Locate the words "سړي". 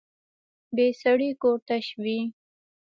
1.01-1.29